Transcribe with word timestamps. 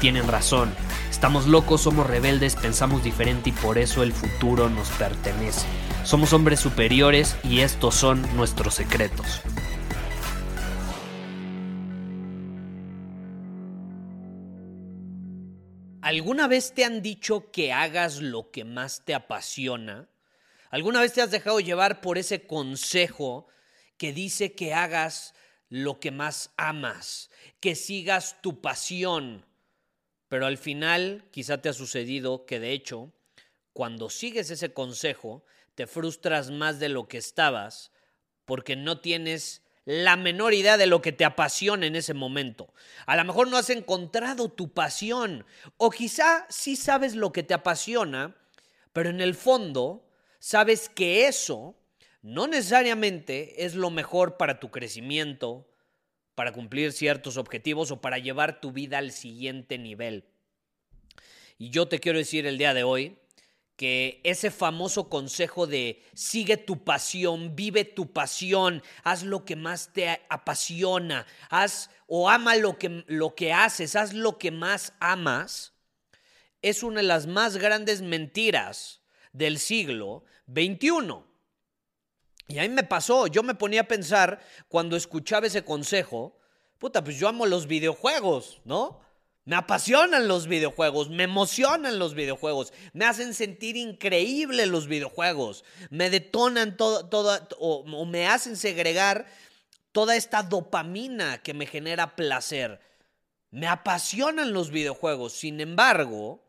tienen 0.00 0.26
razón. 0.26 0.74
Estamos 1.10 1.46
locos, 1.46 1.82
somos 1.82 2.06
rebeldes, 2.06 2.56
pensamos 2.56 3.04
diferente 3.04 3.50
y 3.50 3.52
por 3.52 3.78
eso 3.78 4.02
el 4.02 4.12
futuro 4.12 4.70
nos 4.70 4.88
pertenece. 4.90 5.66
Somos 6.04 6.32
hombres 6.32 6.58
superiores 6.58 7.36
y 7.44 7.60
estos 7.60 7.94
son 7.94 8.22
nuestros 8.34 8.74
secretos. 8.74 9.42
¿Alguna 16.00 16.48
vez 16.48 16.72
te 16.74 16.84
han 16.84 17.02
dicho 17.02 17.50
que 17.52 17.72
hagas 17.72 18.20
lo 18.22 18.50
que 18.50 18.64
más 18.64 19.04
te 19.04 19.14
apasiona? 19.14 20.08
¿Alguna 20.70 21.02
vez 21.02 21.12
te 21.12 21.20
has 21.20 21.30
dejado 21.30 21.60
llevar 21.60 22.00
por 22.00 22.16
ese 22.16 22.46
consejo 22.46 23.46
que 23.98 24.12
dice 24.12 24.54
que 24.54 24.72
hagas 24.72 25.34
lo 25.68 26.00
que 26.00 26.10
más 26.10 26.52
amas, 26.56 27.30
que 27.60 27.74
sigas 27.74 28.40
tu 28.40 28.62
pasión? 28.62 29.49
Pero 30.30 30.46
al 30.46 30.58
final 30.58 31.24
quizá 31.32 31.60
te 31.60 31.68
ha 31.68 31.72
sucedido 31.72 32.46
que 32.46 32.60
de 32.60 32.70
hecho, 32.70 33.12
cuando 33.72 34.08
sigues 34.08 34.48
ese 34.50 34.72
consejo, 34.72 35.44
te 35.74 35.88
frustras 35.88 36.52
más 36.52 36.78
de 36.78 36.88
lo 36.88 37.08
que 37.08 37.18
estabas 37.18 37.90
porque 38.44 38.76
no 38.76 39.00
tienes 39.00 39.62
la 39.84 40.16
menor 40.16 40.54
idea 40.54 40.76
de 40.76 40.86
lo 40.86 41.02
que 41.02 41.10
te 41.10 41.24
apasiona 41.24 41.84
en 41.84 41.96
ese 41.96 42.14
momento. 42.14 42.72
A 43.06 43.16
lo 43.16 43.24
mejor 43.24 43.48
no 43.48 43.56
has 43.56 43.70
encontrado 43.70 44.48
tu 44.48 44.72
pasión 44.72 45.44
o 45.78 45.90
quizá 45.90 46.46
sí 46.48 46.76
sabes 46.76 47.16
lo 47.16 47.32
que 47.32 47.42
te 47.42 47.54
apasiona, 47.54 48.36
pero 48.92 49.10
en 49.10 49.20
el 49.20 49.34
fondo 49.34 50.08
sabes 50.38 50.88
que 50.88 51.26
eso 51.26 51.74
no 52.22 52.46
necesariamente 52.46 53.64
es 53.64 53.74
lo 53.74 53.90
mejor 53.90 54.36
para 54.36 54.60
tu 54.60 54.70
crecimiento, 54.70 55.66
para 56.40 56.52
cumplir 56.52 56.94
ciertos 56.94 57.36
objetivos 57.36 57.90
o 57.90 58.00
para 58.00 58.16
llevar 58.16 58.62
tu 58.62 58.72
vida 58.72 58.96
al 58.96 59.12
siguiente 59.12 59.76
nivel. 59.76 60.24
Y 61.58 61.68
yo 61.68 61.86
te 61.86 61.98
quiero 61.98 62.16
decir 62.16 62.46
el 62.46 62.56
día 62.56 62.72
de 62.72 62.82
hoy 62.82 63.18
que 63.76 64.22
ese 64.24 64.50
famoso 64.50 65.10
consejo 65.10 65.66
de 65.66 66.02
sigue 66.14 66.56
tu 66.56 66.82
pasión, 66.82 67.54
vive 67.54 67.84
tu 67.84 68.14
pasión, 68.14 68.82
haz 69.04 69.22
lo 69.22 69.44
que 69.44 69.54
más 69.54 69.92
te 69.92 70.22
apasiona, 70.30 71.26
haz 71.50 71.90
o 72.06 72.30
ama 72.30 72.56
lo 72.56 72.78
que, 72.78 73.04
lo 73.06 73.34
que 73.34 73.52
haces, 73.52 73.94
haz 73.94 74.14
lo 74.14 74.38
que 74.38 74.50
más 74.50 74.94
amas, 74.98 75.74
es 76.62 76.82
una 76.82 77.02
de 77.02 77.06
las 77.06 77.26
más 77.26 77.58
grandes 77.58 78.00
mentiras 78.00 79.02
del 79.34 79.58
siglo 79.58 80.24
XXI. 80.46 81.29
Y 82.50 82.58
a 82.58 82.62
mí 82.62 82.68
me 82.68 82.82
pasó, 82.82 83.28
yo 83.28 83.44
me 83.44 83.54
ponía 83.54 83.82
a 83.82 83.88
pensar 83.88 84.40
cuando 84.68 84.96
escuchaba 84.96 85.46
ese 85.46 85.64
consejo, 85.64 86.36
puta, 86.78 87.04
pues 87.04 87.16
yo 87.16 87.28
amo 87.28 87.46
los 87.46 87.68
videojuegos, 87.68 88.60
¿no? 88.64 89.00
Me 89.44 89.54
apasionan 89.54 90.26
los 90.26 90.48
videojuegos, 90.48 91.10
me 91.10 91.24
emocionan 91.24 92.00
los 92.00 92.14
videojuegos, 92.14 92.72
me 92.92 93.04
hacen 93.04 93.34
sentir 93.34 93.76
increíble 93.76 94.66
los 94.66 94.88
videojuegos, 94.88 95.64
me 95.90 96.10
detonan 96.10 96.76
todo, 96.76 97.08
o, 97.58 97.84
o 97.84 98.04
me 98.04 98.26
hacen 98.26 98.56
segregar 98.56 99.26
toda 99.92 100.16
esta 100.16 100.42
dopamina 100.42 101.42
que 101.42 101.54
me 101.54 101.66
genera 101.66 102.16
placer. 102.16 102.80
Me 103.50 103.68
apasionan 103.68 104.52
los 104.52 104.70
videojuegos, 104.70 105.34
sin 105.34 105.60
embargo, 105.60 106.42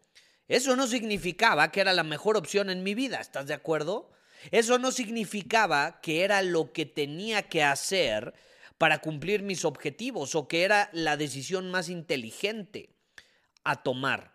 eso 0.47 0.75
no 0.75 0.87
significaba 0.87 1.71
que 1.71 1.81
era 1.81 1.93
la 1.93 2.03
mejor 2.03 2.37
opción 2.37 2.71
en 2.71 2.83
mi 2.83 2.95
vida, 2.95 3.19
¿estás 3.19 3.45
de 3.45 3.53
acuerdo? 3.53 4.11
Eso 4.49 4.79
no 4.79 4.91
significaba 4.91 6.01
que 6.01 6.23
era 6.23 6.41
lo 6.41 6.73
que 6.73 6.85
tenía 6.85 7.43
que 7.43 7.63
hacer 7.63 8.33
para 8.77 8.99
cumplir 8.99 9.43
mis 9.43 9.63
objetivos 9.63 10.33
o 10.33 10.47
que 10.47 10.63
era 10.63 10.89
la 10.91 11.15
decisión 11.15 11.69
más 11.69 11.89
inteligente 11.89 12.95
a 13.63 13.83
tomar. 13.83 14.33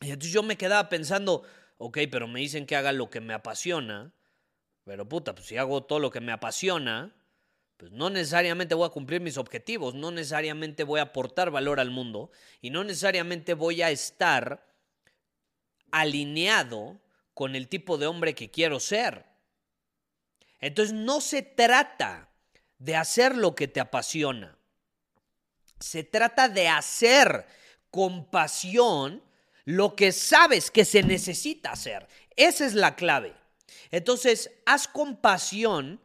Y 0.00 0.06
entonces 0.06 0.32
yo 0.32 0.42
me 0.42 0.56
quedaba 0.56 0.88
pensando, 0.88 1.42
ok, 1.76 1.98
pero 2.10 2.26
me 2.26 2.40
dicen 2.40 2.64
que 2.64 2.76
haga 2.76 2.92
lo 2.92 3.10
que 3.10 3.20
me 3.20 3.34
apasiona, 3.34 4.14
pero 4.84 5.06
puta, 5.06 5.34
pues 5.34 5.46
si 5.46 5.58
hago 5.58 5.84
todo 5.84 5.98
lo 5.98 6.10
que 6.10 6.20
me 6.20 6.32
apasiona, 6.32 7.14
pues 7.76 7.92
no 7.92 8.10
necesariamente 8.10 8.74
voy 8.74 8.86
a 8.86 8.92
cumplir 8.92 9.20
mis 9.20 9.36
objetivos, 9.36 9.94
no 9.94 10.10
necesariamente 10.10 10.84
voy 10.84 11.00
a 11.00 11.04
aportar 11.04 11.50
valor 11.50 11.80
al 11.80 11.90
mundo 11.90 12.30
y 12.60 12.70
no 12.70 12.84
necesariamente 12.84 13.54
voy 13.54 13.82
a 13.82 13.90
estar 13.90 14.66
alineado 15.90 17.00
con 17.40 17.56
el 17.56 17.68
tipo 17.68 17.96
de 17.96 18.06
hombre 18.06 18.34
que 18.34 18.50
quiero 18.50 18.78
ser. 18.80 19.24
Entonces 20.58 20.94
no 20.94 21.22
se 21.22 21.40
trata 21.40 22.28
de 22.76 22.96
hacer 22.96 23.34
lo 23.34 23.54
que 23.54 23.66
te 23.66 23.80
apasiona. 23.80 24.58
Se 25.78 26.04
trata 26.04 26.50
de 26.50 26.68
hacer 26.68 27.46
con 27.90 28.30
pasión 28.30 29.22
lo 29.64 29.96
que 29.96 30.12
sabes 30.12 30.70
que 30.70 30.84
se 30.84 31.02
necesita 31.02 31.72
hacer. 31.72 32.06
Esa 32.36 32.66
es 32.66 32.74
la 32.74 32.94
clave. 32.94 33.34
Entonces, 33.90 34.50
haz 34.66 34.86
con 34.86 35.16
pasión 35.16 35.98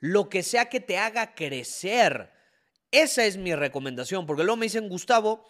lo 0.00 0.28
que 0.28 0.42
sea 0.42 0.68
que 0.68 0.80
te 0.80 0.98
haga 0.98 1.34
crecer. 1.34 2.30
Esa 2.90 3.24
es 3.24 3.38
mi 3.38 3.54
recomendación, 3.54 4.26
porque 4.26 4.44
luego 4.44 4.58
me 4.58 4.66
dicen, 4.66 4.90
Gustavo, 4.90 5.48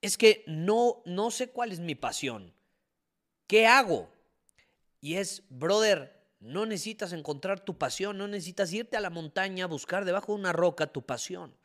es 0.00 0.18
que 0.18 0.42
no, 0.48 1.00
no 1.04 1.30
sé 1.30 1.50
cuál 1.50 1.70
es 1.70 1.78
mi 1.78 1.94
pasión. 1.94 2.52
¿Qué 3.46 3.68
hago? 3.68 4.17
Y 5.00 5.16
es, 5.16 5.42
brother, 5.48 6.18
no 6.40 6.66
necesitas 6.66 7.12
encontrar 7.12 7.60
tu 7.60 7.78
pasión, 7.78 8.18
no 8.18 8.28
necesitas 8.28 8.72
irte 8.72 8.96
a 8.96 9.00
la 9.00 9.10
montaña 9.10 9.64
a 9.64 9.68
buscar 9.68 10.04
debajo 10.04 10.32
de 10.32 10.40
una 10.40 10.52
roca 10.52 10.86
tu 10.88 11.04
pasión. 11.04 11.56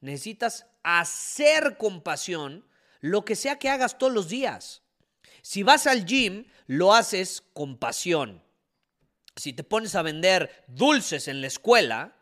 Necesitas 0.00 0.66
hacer 0.82 1.76
con 1.78 2.02
pasión 2.02 2.66
lo 3.00 3.24
que 3.24 3.36
sea 3.36 3.58
que 3.58 3.70
hagas 3.70 3.98
todos 3.98 4.12
los 4.12 4.28
días. 4.28 4.82
Si 5.42 5.62
vas 5.62 5.86
al 5.86 6.04
gym, 6.04 6.46
lo 6.66 6.94
haces 6.94 7.42
con 7.52 7.78
pasión. 7.78 8.42
Si 9.36 9.52
te 9.52 9.64
pones 9.64 9.94
a 9.94 10.02
vender 10.02 10.64
dulces 10.66 11.28
en 11.28 11.40
la 11.40 11.46
escuela, 11.46 12.16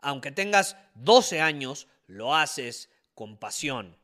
aunque 0.00 0.30
tengas 0.30 0.76
12 0.94 1.40
años, 1.40 1.88
lo 2.06 2.34
haces 2.34 2.90
con 3.14 3.38
pasión. 3.38 3.96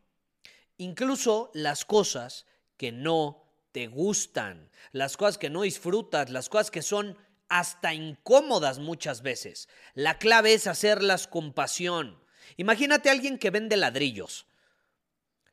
Incluso 0.77 1.51
las 1.55 1.85
cosas 1.85 2.47
que 2.77 2.91
no 2.91 3.44
te 3.75 3.89
gustan, 3.89 4.71
las 4.93 5.17
cosas 5.17 5.37
que 5.37 5.51
no 5.51 5.63
disfrutas, 5.63 6.31
las 6.31 6.49
cosas 6.49 6.71
que 6.71 6.81
son 6.81 7.19
hasta 7.49 7.93
incómodas 7.93 8.79
muchas 8.79 9.21
veces. 9.21 9.69
La 9.95 10.17
clave 10.17 10.55
es 10.55 10.69
hacerlas 10.69 11.27
con 11.27 11.53
pasión. 11.53 12.17
Imagínate 12.57 13.09
a 13.09 13.13
alguien 13.13 13.37
que 13.37 13.51
vende 13.51 13.77
ladrillos. 13.77 14.47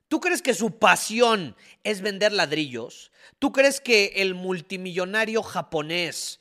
¿Tú 0.08 0.20
crees 0.20 0.44
que 0.44 0.54
su 0.54 0.78
pasión 0.78 1.56
es 1.84 2.02
vender 2.02 2.32
ladrillos? 2.32 3.12
¿Tú 3.40 3.52
crees 3.52 3.82
que 3.82 4.14
el 4.18 4.36
multimillonario 4.36 5.42
japonés 5.42 6.40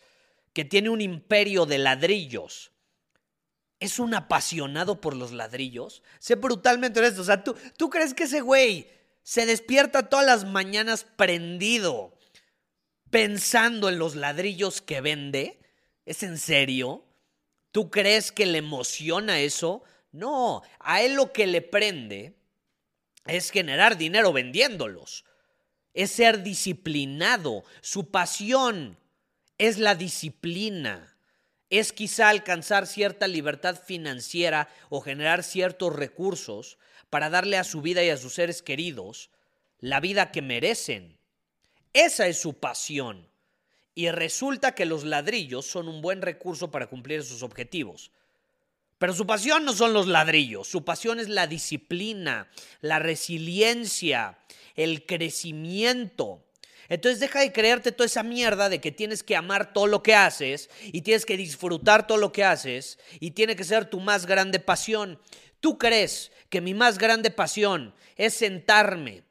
que 0.53 0.67
tiene 0.67 0.91
un 0.91 1.00
imperio 1.00 1.65
de 1.65 1.79
ladrillos 1.79 2.73
es 3.79 3.99
un 3.99 4.12
apasionado 4.12 5.00
por 5.00 5.17
los 5.17 5.33
ladrillos? 5.33 6.03
Sé 6.19 6.35
brutalmente 6.35 7.00
honesto. 7.00 7.23
O 7.23 7.25
sea, 7.25 7.43
¿tú, 7.43 7.56
¿tú 7.79 7.88
crees 7.88 8.12
que 8.12 8.25
ese 8.25 8.43
güey 8.43 9.00
se 9.31 9.47
despierta 9.47 10.09
todas 10.09 10.27
las 10.27 10.44
mañanas 10.44 11.05
prendido, 11.05 12.19
pensando 13.11 13.88
en 13.88 13.97
los 13.97 14.17
ladrillos 14.17 14.81
que 14.81 15.00
vende. 15.00 15.61
¿Es 16.05 16.25
en 16.25 16.37
serio? 16.37 17.05
¿Tú 17.71 17.93
crees 17.93 18.32
que 18.32 18.44
le 18.44 18.59
emociona 18.59 19.38
eso? 19.38 19.85
No, 20.11 20.62
a 20.81 21.03
él 21.03 21.15
lo 21.15 21.32
que 21.32 21.47
le 21.47 21.62
prende 21.62 22.35
es 23.25 23.53
generar 23.53 23.97
dinero 23.97 24.32
vendiéndolos, 24.32 25.25
es 25.94 26.11
ser 26.11 26.43
disciplinado, 26.43 27.62
su 27.83 28.11
pasión 28.11 28.99
es 29.59 29.79
la 29.79 29.94
disciplina, 29.94 31.17
es 31.69 31.93
quizá 31.93 32.31
alcanzar 32.31 32.88
cierta 32.88 33.29
libertad 33.29 33.81
financiera 33.81 34.69
o 34.88 35.00
generar 35.00 35.44
ciertos 35.44 35.94
recursos 35.94 36.79
para 37.11 37.29
darle 37.29 37.59
a 37.59 37.65
su 37.65 37.83
vida 37.83 38.03
y 38.03 38.09
a 38.09 38.17
sus 38.17 38.35
seres 38.35 38.62
queridos 38.62 39.31
la 39.81 40.01
vida 40.01 40.31
que 40.31 40.43
merecen. 40.43 41.19
Esa 41.93 42.27
es 42.29 42.39
su 42.39 42.55
pasión. 42.55 43.29
Y 43.95 44.09
resulta 44.11 44.75
que 44.75 44.87
los 44.87 45.05
ladrillos 45.05 45.67
son 45.67 45.89
un 45.89 46.01
buen 46.01 46.23
recurso 46.23 46.71
para 46.71 46.87
cumplir 46.87 47.25
sus 47.25 47.43
objetivos. 47.43 48.12
Pero 48.99 49.15
su 49.15 49.27
pasión 49.27 49.65
no 49.65 49.73
son 49.73 49.93
los 49.93 50.07
ladrillos, 50.07 50.69
su 50.69 50.85
pasión 50.85 51.19
es 51.21 51.29
la 51.29 51.47
disciplina, 51.47 52.51
la 52.83 52.99
resiliencia, 52.99 54.39
el 54.77 55.07
crecimiento. 55.07 56.45
Entonces 56.91 57.21
deja 57.21 57.41
de 57.41 57.53
creerte 57.53 57.93
toda 57.93 58.07
esa 58.07 58.23
mierda 58.23 58.69
de 58.69 58.81
que 58.81 58.93
tienes 58.93 59.23
que 59.23 59.37
amar 59.37 59.73
todo 59.73 59.87
lo 59.87 60.03
que 60.03 60.15
haces 60.15 60.69
y 60.85 61.01
tienes 61.01 61.25
que 61.25 61.37
disfrutar 61.37 62.07
todo 62.07 62.19
lo 62.19 62.31
que 62.31 62.45
haces 62.45 62.99
y 63.21 63.31
tiene 63.31 63.57
que 63.57 63.65
ser 63.65 63.87
tu 63.87 64.01
más 64.01 64.27
grande 64.27 64.59
pasión. 64.59 65.19
¿Tú 65.61 65.79
crees 65.79 66.33
que 66.49 66.61
mi 66.61 66.75
más 66.75 66.99
grande 66.99 67.31
pasión 67.31 67.95
es 68.17 68.35
sentarme 68.35 69.23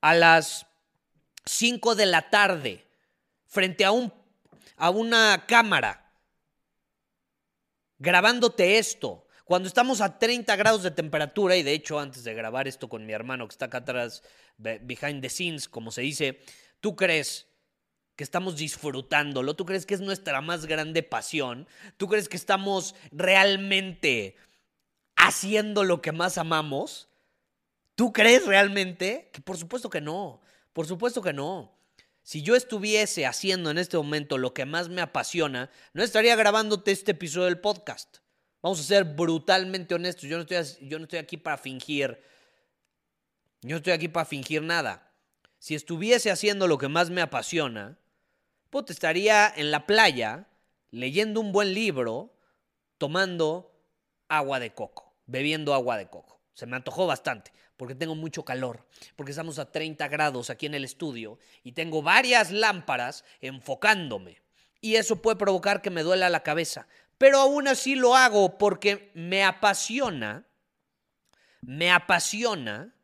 a 0.00 0.14
las 0.14 0.66
5 1.44 1.94
de 1.94 2.06
la 2.06 2.30
tarde 2.30 2.86
frente 3.46 3.84
a, 3.84 3.90
un, 3.90 4.12
a 4.76 4.90
una 4.90 5.44
cámara 5.46 6.10
grabándote 7.98 8.78
esto? 8.78 9.26
Cuando 9.44 9.68
estamos 9.68 10.00
a 10.00 10.18
30 10.18 10.56
grados 10.56 10.82
de 10.82 10.90
temperatura, 10.90 11.56
y 11.56 11.62
de 11.62 11.72
hecho 11.72 12.00
antes 12.00 12.24
de 12.24 12.34
grabar 12.34 12.66
esto 12.66 12.88
con 12.88 13.06
mi 13.06 13.12
hermano 13.12 13.46
que 13.46 13.52
está 13.52 13.66
acá 13.66 13.78
atrás, 13.78 14.22
behind 14.56 15.22
the 15.22 15.28
scenes, 15.28 15.68
como 15.68 15.92
se 15.92 16.00
dice, 16.00 16.40
¿Tú 16.80 16.94
crees 16.96 17.48
que 18.14 18.24
estamos 18.24 18.56
disfrutándolo? 18.56 19.56
¿Tú 19.56 19.66
crees 19.66 19.86
que 19.86 19.94
es 19.94 20.00
nuestra 20.00 20.40
más 20.40 20.66
grande 20.66 21.02
pasión? 21.02 21.66
¿Tú 21.96 22.08
crees 22.08 22.28
que 22.28 22.36
estamos 22.36 22.94
realmente 23.10 24.36
haciendo 25.26 25.84
lo 25.84 26.02
que 26.02 26.12
más 26.12 26.38
amamos? 26.38 27.08
¿Tú 27.94 28.12
crees 28.12 28.46
realmente? 28.46 29.30
Que 29.32 29.40
por 29.40 29.56
supuesto 29.56 29.90
que 29.90 30.00
no, 30.00 30.40
por 30.72 30.86
supuesto 30.86 31.22
que 31.22 31.32
no. 31.32 31.72
Si 32.22 32.42
yo 32.42 32.56
estuviese 32.56 33.24
haciendo 33.24 33.70
en 33.70 33.78
este 33.78 33.96
momento 33.96 34.36
lo 34.36 34.52
que 34.52 34.66
más 34.66 34.88
me 34.88 35.00
apasiona, 35.00 35.70
no 35.92 36.02
estaría 36.02 36.34
grabándote 36.34 36.90
este 36.90 37.12
episodio 37.12 37.44
del 37.46 37.60
podcast. 37.60 38.18
Vamos 38.62 38.80
a 38.80 38.82
ser 38.82 39.04
brutalmente 39.04 39.94
honestos. 39.94 40.24
Yo 40.28 40.36
no 40.36 40.42
estoy, 40.42 40.88
yo 40.88 40.98
no 40.98 41.04
estoy 41.04 41.20
aquí 41.20 41.36
para 41.36 41.56
fingir. 41.56 42.20
Yo 43.62 43.70
no 43.70 43.76
estoy 43.76 43.92
aquí 43.92 44.08
para 44.08 44.26
fingir 44.26 44.62
nada 44.62 45.06
si 45.58 45.74
estuviese 45.74 46.30
haciendo 46.30 46.68
lo 46.68 46.78
que 46.78 46.88
más 46.88 47.10
me 47.10 47.20
apasiona, 47.20 47.98
pues 48.70 48.84
estaría 48.88 49.52
en 49.54 49.70
la 49.70 49.86
playa 49.86 50.46
leyendo 50.90 51.40
un 51.40 51.52
buen 51.52 51.74
libro, 51.74 52.32
tomando 52.98 53.74
agua 54.28 54.60
de 54.60 54.72
coco, 54.74 55.05
bebiendo 55.26 55.74
agua 55.74 55.96
de 55.96 56.08
coco. 56.08 56.40
Se 56.54 56.66
me 56.66 56.76
antojó 56.76 57.06
bastante 57.06 57.52
porque 57.76 57.94
tengo 57.94 58.14
mucho 58.14 58.44
calor, 58.44 58.86
porque 59.16 59.32
estamos 59.32 59.58
a 59.58 59.70
30 59.70 60.08
grados 60.08 60.50
aquí 60.50 60.66
en 60.66 60.74
el 60.74 60.84
estudio 60.84 61.38
y 61.62 61.72
tengo 61.72 62.02
varias 62.02 62.50
lámparas 62.50 63.24
enfocándome. 63.40 64.40
Y 64.80 64.96
eso 64.96 65.20
puede 65.20 65.36
provocar 65.36 65.82
que 65.82 65.90
me 65.90 66.02
duela 66.02 66.30
la 66.30 66.42
cabeza. 66.42 66.86
Pero 67.18 67.38
aún 67.40 67.68
así 67.68 67.94
lo 67.94 68.14
hago 68.14 68.58
porque 68.58 69.10
me 69.14 69.44
apasiona, 69.44 70.46
me 71.60 71.90
apasiona 71.90 72.94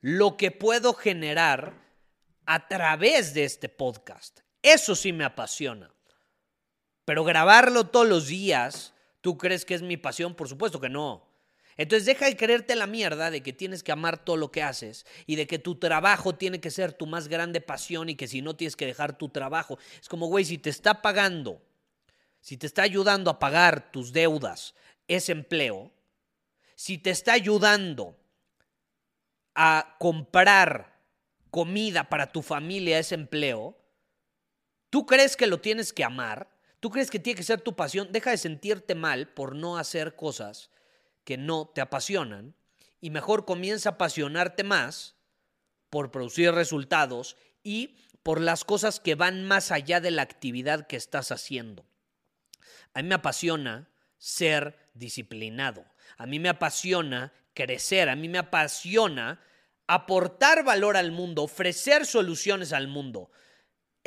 lo 0.00 0.36
que 0.36 0.50
puedo 0.50 0.94
generar 0.94 1.74
a 2.46 2.66
través 2.66 3.34
de 3.34 3.44
este 3.44 3.68
podcast. 3.68 4.40
Eso 4.62 4.94
sí 4.94 5.12
me 5.12 5.24
apasiona. 5.24 5.92
Pero 7.04 7.24
grabarlo 7.24 7.86
todos 7.86 8.08
los 8.08 8.26
días, 8.26 8.94
¿tú 9.20 9.38
crees 9.38 9.64
que 9.64 9.74
es 9.74 9.82
mi 9.82 9.96
pasión? 9.96 10.34
Por 10.34 10.48
supuesto 10.48 10.80
que 10.80 10.88
no. 10.88 11.28
Entonces 11.78 12.06
deja 12.06 12.26
de 12.26 12.36
creerte 12.36 12.74
la 12.74 12.88
mierda 12.88 13.30
de 13.30 13.40
que 13.40 13.52
tienes 13.52 13.84
que 13.84 13.92
amar 13.92 14.24
todo 14.24 14.36
lo 14.36 14.50
que 14.50 14.64
haces 14.64 15.06
y 15.26 15.36
de 15.36 15.46
que 15.46 15.60
tu 15.60 15.76
trabajo 15.76 16.34
tiene 16.34 16.60
que 16.60 16.72
ser 16.72 16.92
tu 16.92 17.06
más 17.06 17.28
grande 17.28 17.60
pasión 17.60 18.08
y 18.08 18.16
que 18.16 18.26
si 18.26 18.42
no 18.42 18.56
tienes 18.56 18.74
que 18.74 18.84
dejar 18.84 19.16
tu 19.16 19.28
trabajo. 19.28 19.78
Es 20.00 20.08
como, 20.08 20.26
güey, 20.26 20.44
si 20.44 20.58
te 20.58 20.70
está 20.70 21.02
pagando, 21.02 21.62
si 22.40 22.56
te 22.56 22.66
está 22.66 22.82
ayudando 22.82 23.30
a 23.30 23.38
pagar 23.38 23.92
tus 23.92 24.12
deudas, 24.12 24.74
ese 25.06 25.30
empleo, 25.30 25.92
si 26.74 26.98
te 26.98 27.10
está 27.10 27.32
ayudando 27.32 28.16
a 29.54 29.96
comprar 30.00 30.98
comida 31.50 32.08
para 32.08 32.32
tu 32.32 32.42
familia, 32.42 32.98
ese 32.98 33.14
empleo, 33.14 33.78
¿tú 34.90 35.06
crees 35.06 35.36
que 35.36 35.46
lo 35.46 35.60
tienes 35.60 35.92
que 35.92 36.02
amar? 36.02 36.48
¿Tú 36.80 36.90
crees 36.90 37.10
que 37.10 37.18
tiene 37.18 37.36
que 37.36 37.44
ser 37.44 37.60
tu 37.60 37.74
pasión? 37.74 38.08
Deja 38.12 38.30
de 38.30 38.38
sentirte 38.38 38.94
mal 38.94 39.28
por 39.28 39.54
no 39.54 39.78
hacer 39.78 40.14
cosas 40.14 40.70
que 41.24 41.36
no 41.36 41.66
te 41.74 41.80
apasionan 41.80 42.54
y 43.00 43.10
mejor 43.10 43.44
comienza 43.44 43.90
a 43.90 43.92
apasionarte 43.92 44.64
más 44.64 45.16
por 45.90 46.10
producir 46.10 46.52
resultados 46.52 47.36
y 47.62 47.96
por 48.22 48.40
las 48.40 48.64
cosas 48.64 49.00
que 49.00 49.14
van 49.14 49.44
más 49.44 49.70
allá 49.72 50.00
de 50.00 50.10
la 50.10 50.22
actividad 50.22 50.86
que 50.86 50.96
estás 50.96 51.32
haciendo. 51.32 51.86
A 52.94 53.02
mí 53.02 53.08
me 53.08 53.14
apasiona 53.14 53.88
ser 54.18 54.90
disciplinado. 54.94 55.84
A 56.16 56.26
mí 56.26 56.38
me 56.38 56.48
apasiona 56.48 57.32
crecer. 57.54 58.08
A 58.08 58.16
mí 58.16 58.28
me 58.28 58.38
apasiona 58.38 59.40
aportar 59.86 60.64
valor 60.64 60.96
al 60.96 61.12
mundo, 61.12 61.42
ofrecer 61.42 62.06
soluciones 62.06 62.72
al 62.72 62.88
mundo. 62.88 63.30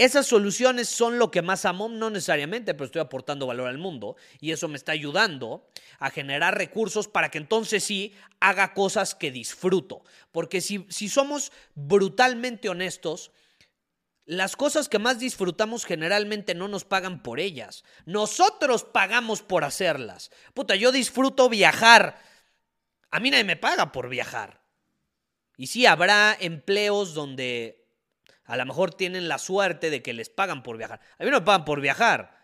Esas 0.02 0.26
soluciones 0.26 0.90
son 0.90 1.20
lo 1.20 1.30
que 1.30 1.44
más 1.44 1.64
amo, 1.64 1.88
no 1.88 2.10
necesariamente, 2.10 2.74
pero 2.74 2.86
estoy 2.86 3.02
aportando 3.02 3.46
valor 3.46 3.68
al 3.68 3.78
mundo 3.78 4.16
y 4.40 4.52
eso 4.52 4.68
me 4.68 4.76
está 4.76 4.94
ayudando 4.94 5.70
a 6.00 6.10
generar 6.10 6.58
recursos 6.58 7.08
para 7.08 7.30
que 7.30 7.38
entonces 7.38 7.84
sí 7.84 8.12
haga 8.40 8.74
cosas 8.74 9.14
que 9.14 9.30
disfruto. 9.30 10.04
Porque 10.32 10.60
si, 10.60 10.88
si 10.90 11.08
somos 11.08 11.52
brutalmente 11.76 12.68
honestos, 12.68 13.32
las 14.26 14.56
cosas 14.56 14.90
que 14.90 14.98
más 14.98 15.20
disfrutamos 15.20 15.86
generalmente 15.86 16.56
no 16.56 16.68
nos 16.68 16.84
pagan 16.84 17.22
por 17.22 17.40
ellas. 17.40 17.84
Nosotros 18.08 18.84
pagamos 18.84 19.44
por 19.44 19.64
hacerlas. 19.64 20.32
Puta, 20.56 20.76
yo 20.76 20.92
disfruto 20.92 21.48
viajar. 21.48 22.20
A 23.12 23.20
mí 23.20 23.30
nadie 23.30 23.44
me 23.44 23.56
paga 23.56 23.92
por 23.92 24.10
viajar. 24.10 24.64
Y 25.58 25.68
sí, 25.68 25.86
habrá 25.86 26.36
empleos 26.40 27.14
donde 27.14 27.81
a 28.52 28.58
lo 28.58 28.66
mejor 28.66 28.94
tienen 28.94 29.30
la 29.30 29.38
suerte 29.38 29.90
de 29.90 30.02
que 30.02 30.14
les 30.14 30.30
pagan 30.30 30.62
por 30.62 30.78
viajar. 30.78 31.00
A 31.18 31.24
mí 31.24 31.32
no 31.32 31.40
me 31.40 31.46
pagan 31.46 31.64
por 31.64 31.80
viajar. 31.80 32.38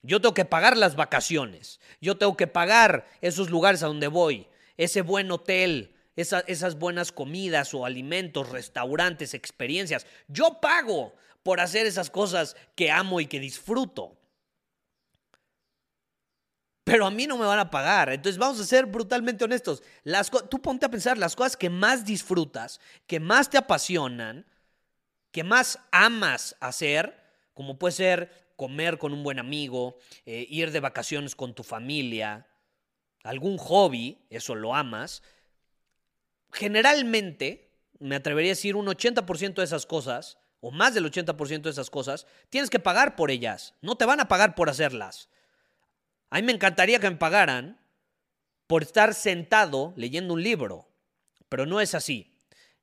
Yo 0.00 0.20
tengo 0.20 0.32
que 0.32 0.44
pagar 0.44 0.76
las 0.76 0.94
vacaciones. 0.94 1.80
Yo 2.00 2.16
tengo 2.16 2.36
que 2.36 2.46
pagar 2.46 3.04
esos 3.20 3.50
lugares 3.50 3.82
a 3.82 3.88
donde 3.88 4.06
voy. 4.06 4.46
Ese 4.76 5.02
buen 5.02 5.28
hotel, 5.32 5.96
esas 6.14 6.78
buenas 6.78 7.10
comidas 7.10 7.74
o 7.74 7.84
alimentos, 7.84 8.50
restaurantes, 8.50 9.34
experiencias. 9.34 10.06
Yo 10.28 10.60
pago 10.60 11.16
por 11.42 11.58
hacer 11.58 11.84
esas 11.84 12.10
cosas 12.10 12.54
que 12.76 12.92
amo 12.92 13.20
y 13.20 13.26
que 13.26 13.40
disfruto 13.40 14.20
pero 16.90 17.06
a 17.06 17.10
mí 17.12 17.28
no 17.28 17.38
me 17.38 17.46
van 17.46 17.60
a 17.60 17.70
pagar. 17.70 18.10
Entonces 18.10 18.36
vamos 18.36 18.58
a 18.58 18.64
ser 18.64 18.86
brutalmente 18.86 19.44
honestos. 19.44 19.80
Tú 20.48 20.60
ponte 20.60 20.86
a 20.86 20.90
pensar 20.90 21.18
las 21.18 21.36
cosas 21.36 21.56
que 21.56 21.70
más 21.70 22.04
disfrutas, 22.04 22.80
que 23.06 23.20
más 23.20 23.48
te 23.48 23.58
apasionan, 23.58 24.44
que 25.32 25.44
más 25.44 25.78
amas 25.92 26.56
hacer, 26.60 27.22
como 27.54 27.78
puede 27.78 27.92
ser 27.92 28.52
comer 28.56 28.98
con 28.98 29.12
un 29.12 29.22
buen 29.22 29.38
amigo, 29.38 29.96
eh, 30.26 30.46
ir 30.48 30.70
de 30.70 30.80
vacaciones 30.80 31.34
con 31.34 31.54
tu 31.54 31.62
familia, 31.62 32.46
algún 33.22 33.58
hobby, 33.58 34.18
eso 34.30 34.54
lo 34.54 34.74
amas. 34.74 35.22
Generalmente, 36.52 37.70
me 37.98 38.16
atrevería 38.16 38.50
a 38.50 38.56
decir 38.56 38.76
un 38.76 38.86
80% 38.86 39.54
de 39.54 39.64
esas 39.64 39.86
cosas, 39.86 40.38
o 40.60 40.70
más 40.70 40.94
del 40.94 41.06
80% 41.06 41.62
de 41.62 41.70
esas 41.70 41.90
cosas, 41.90 42.26
tienes 42.50 42.70
que 42.70 42.78
pagar 42.78 43.16
por 43.16 43.30
ellas. 43.30 43.74
No 43.80 43.96
te 43.96 44.04
van 44.04 44.20
a 44.20 44.28
pagar 44.28 44.54
por 44.54 44.68
hacerlas. 44.68 45.28
A 46.28 46.36
mí 46.36 46.42
me 46.42 46.52
encantaría 46.52 46.98
que 46.98 47.10
me 47.10 47.16
pagaran 47.16 47.80
por 48.66 48.82
estar 48.82 49.14
sentado 49.14 49.94
leyendo 49.96 50.34
un 50.34 50.42
libro, 50.42 50.88
pero 51.48 51.66
no 51.66 51.80
es 51.80 51.94
así. 51.94 52.29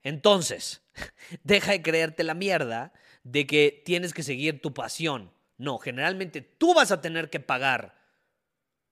Entonces, 0.04 0.82
deja 1.44 1.72
de 1.72 1.82
creerte 1.82 2.24
la 2.24 2.34
mierda 2.34 2.94
de 3.24 3.46
que 3.46 3.82
tienes 3.86 4.14
que 4.14 4.24
seguir 4.24 4.62
tu 4.62 4.74
pasión. 4.74 5.34
No, 5.58 5.78
generalmente 5.80 6.42
tú 6.42 6.74
vas 6.74 6.92
a 6.92 7.02
tener 7.02 7.30
que 7.30 7.40
pagar 7.40 7.98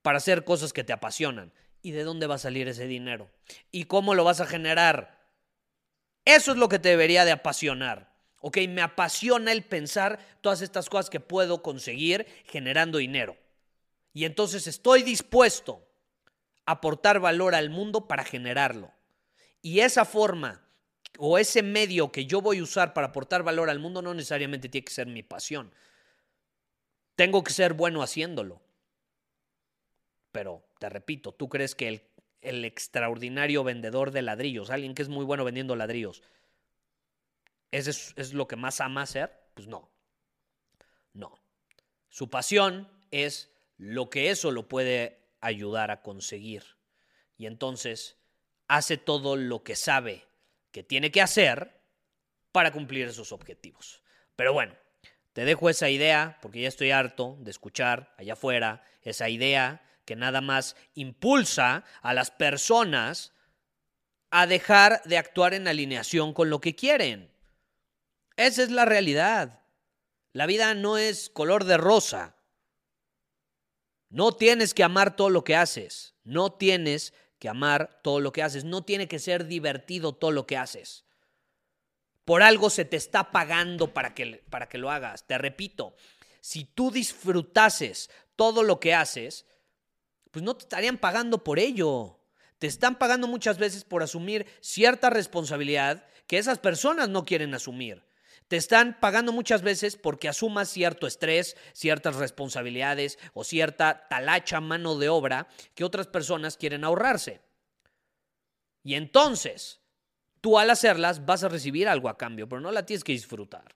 para 0.02 0.18
hacer 0.18 0.44
cosas 0.44 0.74
que 0.74 0.84
te 0.84 0.94
apasionan. 0.94 1.54
¿Y 1.82 1.92
de 1.92 2.04
dónde 2.04 2.28
va 2.28 2.36
a 2.36 2.40
salir 2.40 2.68
ese 2.68 2.88
dinero? 2.88 3.30
¿Y 3.72 3.86
cómo 3.86 4.16
lo 4.16 4.24
vas 4.24 4.42
a 4.42 4.48
generar? 4.48 5.20
Eso 6.26 6.52
es 6.52 6.58
lo 6.58 6.68
que 6.68 6.80
te 6.80 6.90
debería 6.90 7.26
de 7.26 7.32
apasionar. 7.32 8.12
Ok, 8.42 8.58
me 8.68 8.82
apasiona 8.82 9.52
el 9.52 9.64
pensar 9.64 10.20
todas 10.42 10.62
estas 10.62 10.90
cosas 10.90 11.10
que 11.10 11.20
puedo 11.20 11.62
conseguir 11.62 12.26
generando 12.46 12.98
dinero. 12.98 13.38
Y 14.14 14.26
entonces 14.26 14.66
estoy 14.66 15.04
dispuesto 15.04 15.88
a 16.66 16.74
aportar 16.74 17.20
valor 17.20 17.54
al 17.54 17.70
mundo 17.70 18.08
para 18.08 18.24
generarlo. 18.24 18.92
Y 19.62 19.82
esa 19.82 20.06
forma 20.06 20.65
o 21.18 21.38
ese 21.38 21.64
medio 21.64 22.12
que 22.12 22.26
yo 22.26 22.42
voy 22.42 22.60
a 22.60 22.64
usar 22.64 22.94
para 22.94 23.08
aportar 23.08 23.44
valor 23.44 23.70
al 23.70 23.80
mundo 23.80 24.02
no 24.02 24.14
necesariamente 24.14 24.70
tiene 24.70 24.86
que 24.86 24.94
ser 24.94 25.08
mi 25.08 25.24
pasión. 25.24 25.74
Tengo 27.16 27.44
que 27.44 27.54
ser 27.54 27.74
bueno 27.74 28.02
haciéndolo. 28.02 28.62
Pero, 30.32 30.66
te 30.80 30.90
repito, 30.90 31.32
¿tú 31.32 31.48
crees 31.48 31.76
que 31.76 32.12
el, 32.42 32.66
extraordinario 32.66 33.64
vendedor 33.64 34.12
de 34.12 34.22
ladrillos, 34.22 34.70
alguien 34.70 34.94
que 34.94 35.02
es 35.02 35.10
muy 35.10 35.26
bueno 35.26 35.46
vendiendo 35.46 35.76
ladrillos, 35.76 36.22
¿Ese 37.72 37.90
es, 37.90 38.14
es 38.16 38.34
lo 38.34 38.48
que 38.48 38.56
más 38.56 38.80
ama 38.80 39.02
hacer? 39.02 39.50
Pues 39.54 39.68
no. 39.68 39.90
No. 41.14 41.38
Su 42.08 42.30
pasión 42.30 42.90
es 43.12 43.52
lo 43.78 44.10
que 44.10 44.30
eso 44.30 44.52
lo 44.52 44.70
puede 44.70 45.20
ayudar 45.42 45.92
a 45.92 46.02
conseguir. 46.02 46.64
Y 47.38 47.48
entonces 47.48 48.18
hace 48.68 48.98
todo 48.98 49.36
lo 49.36 49.64
que 49.64 49.76
sabe 49.76 50.25
que 50.76 50.84
tiene 50.84 51.10
que 51.10 51.22
hacer 51.22 51.80
para 52.52 52.74
cumplir 52.74 53.08
esos 53.08 53.32
objetivos. 53.32 54.04
Pero 54.36 54.52
bueno, 54.52 54.76
te 55.32 55.46
dejo 55.46 55.70
esa 55.70 55.90
idea 55.90 56.38
porque 56.42 56.60
ya 56.60 56.68
estoy 56.68 56.92
harto 56.92 57.38
de 57.40 57.52
escuchar 57.52 58.14
allá 58.18 58.34
afuera 58.34 58.84
esa 59.02 59.30
idea 59.30 59.86
que 60.04 60.18
nada 60.18 60.42
más 60.42 60.76
impulsa 60.94 61.86
a 62.02 62.14
las 62.14 62.30
personas 62.30 63.32
a 64.32 64.48
dejar 64.48 65.02
de 65.06 65.18
actuar 65.18 65.54
en 65.54 65.70
alineación 65.70 66.34
con 66.34 66.50
lo 66.50 66.60
que 66.60 66.76
quieren. 66.76 67.32
Esa 68.36 68.62
es 68.62 68.70
la 68.70 68.84
realidad. 68.84 69.62
La 70.34 70.46
vida 70.46 70.74
no 70.74 70.98
es 70.98 71.30
color 71.30 71.64
de 71.64 71.78
rosa. 71.78 72.36
No 74.10 74.34
tienes 74.34 74.74
que 74.74 74.84
amar 74.84 75.16
todo 75.16 75.30
lo 75.30 75.46
que 75.46 75.56
haces. 75.56 76.16
No 76.26 76.52
tienes 76.52 77.14
que 77.46 77.50
amar 77.50 78.00
todo 78.02 78.22
lo 78.22 78.32
que 78.32 78.42
haces. 78.42 78.64
No 78.64 78.84
tiene 78.84 79.08
que 79.08 79.20
ser 79.20 79.46
divertido 79.46 80.14
todo 80.14 80.32
lo 80.32 80.48
que 80.48 80.58
haces. 80.58 81.06
Por 82.24 82.42
algo 82.42 82.72
se 82.72 82.86
te 82.86 82.98
está 82.98 83.32
pagando 83.32 83.94
para 83.94 84.16
que, 84.16 84.44
para 84.50 84.68
que 84.68 84.80
lo 84.80 84.90
hagas. 84.90 85.28
Te 85.28 85.38
repito, 85.38 85.96
si 86.42 86.66
tú 86.66 86.90
disfrutases 86.90 88.10
todo 88.36 88.64
lo 88.64 88.80
que 88.80 88.96
haces, 88.96 89.46
pues 90.32 90.42
no 90.42 90.58
te 90.58 90.64
estarían 90.64 90.98
pagando 90.98 91.44
por 91.44 91.60
ello. 91.60 92.20
Te 92.58 92.66
están 92.66 92.98
pagando 92.98 93.28
muchas 93.28 93.60
veces 93.60 93.84
por 93.84 94.02
asumir 94.02 94.48
cierta 94.60 95.12
responsabilidad 95.12 96.04
que 96.26 96.40
esas 96.40 96.58
personas 96.58 97.10
no 97.10 97.26
quieren 97.26 97.54
asumir. 97.54 98.04
Te 98.48 98.58
están 98.58 99.00
pagando 99.00 99.32
muchas 99.32 99.64
veces 99.64 99.98
porque 99.98 100.30
asumas 100.30 100.70
cierto 100.70 101.08
estrés, 101.08 101.58
ciertas 101.74 102.16
responsabilidades 102.16 103.18
o 103.34 103.44
cierta 103.44 104.08
talacha 104.08 104.62
mano 104.62 104.98
de 104.98 105.10
obra 105.10 105.48
que 105.74 105.84
otras 105.84 106.08
personas 106.08 106.56
quieren 106.56 106.84
ahorrarse. 106.84 107.42
Y 108.84 108.94
entonces, 108.94 109.82
tú 110.42 110.60
al 110.60 110.70
hacerlas 110.70 111.26
vas 111.26 111.44
a 111.44 111.50
recibir 111.50 111.88
algo 111.88 112.08
a 112.08 112.18
cambio, 112.18 112.48
pero 112.48 112.62
no 112.62 112.72
la 112.72 112.86
tienes 112.86 113.04
que 113.04 113.14
disfrutar. 113.14 113.76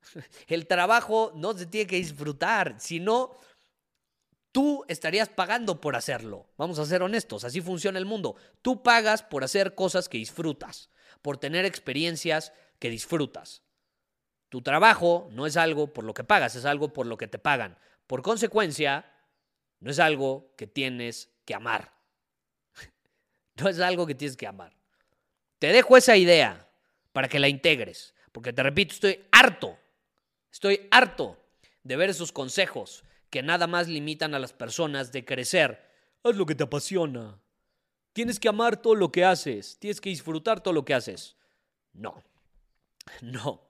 El 0.46 0.66
trabajo 0.66 1.32
no 1.36 1.52
se 1.52 1.66
tiene 1.66 1.86
que 1.86 1.96
disfrutar, 1.96 2.76
sino 2.78 3.36
tú 4.50 4.82
estarías 4.88 5.28
pagando 5.28 5.78
por 5.78 5.94
hacerlo. 5.94 6.48
Vamos 6.56 6.78
a 6.78 6.86
ser 6.86 7.02
honestos, 7.02 7.44
así 7.44 7.60
funciona 7.60 7.98
el 7.98 8.06
mundo. 8.06 8.36
Tú 8.62 8.82
pagas 8.82 9.22
por 9.22 9.44
hacer 9.44 9.74
cosas 9.74 10.08
que 10.08 10.16
disfrutas, 10.16 10.88
por 11.20 11.36
tener 11.36 11.66
experiencias 11.66 12.54
que 12.78 12.88
disfrutas. 12.88 13.62
Tu 14.50 14.62
trabajo 14.62 15.28
no 15.32 15.46
es 15.46 15.56
algo 15.56 15.92
por 15.92 16.04
lo 16.04 16.12
que 16.12 16.24
pagas, 16.24 16.56
es 16.56 16.64
algo 16.64 16.92
por 16.92 17.06
lo 17.06 17.16
que 17.16 17.28
te 17.28 17.38
pagan. 17.38 17.78
Por 18.06 18.20
consecuencia, 18.20 19.10
no 19.78 19.92
es 19.92 20.00
algo 20.00 20.52
que 20.56 20.66
tienes 20.66 21.30
que 21.46 21.54
amar. 21.54 21.92
No 23.56 23.68
es 23.68 23.78
algo 23.78 24.06
que 24.06 24.14
tienes 24.14 24.36
que 24.36 24.46
amar. 24.46 24.74
Te 25.58 25.68
dejo 25.68 25.96
esa 25.96 26.16
idea 26.16 26.68
para 27.12 27.28
que 27.28 27.38
la 27.38 27.48
integres, 27.48 28.14
porque 28.32 28.52
te 28.52 28.62
repito, 28.62 28.94
estoy 28.94 29.24
harto, 29.30 29.78
estoy 30.50 30.88
harto 30.90 31.36
de 31.82 31.96
ver 31.96 32.08
esos 32.10 32.32
consejos 32.32 33.04
que 33.28 33.42
nada 33.42 33.66
más 33.66 33.86
limitan 33.86 34.34
a 34.34 34.38
las 34.38 34.52
personas 34.52 35.12
de 35.12 35.24
crecer. 35.24 35.86
Haz 36.24 36.36
lo 36.36 36.46
que 36.46 36.54
te 36.54 36.64
apasiona. 36.64 37.38
Tienes 38.12 38.40
que 38.40 38.48
amar 38.48 38.80
todo 38.80 38.94
lo 38.94 39.12
que 39.12 39.24
haces, 39.24 39.78
tienes 39.78 40.00
que 40.00 40.10
disfrutar 40.10 40.60
todo 40.60 40.74
lo 40.74 40.84
que 40.84 40.94
haces. 40.94 41.36
No, 41.92 42.22
no. 43.20 43.69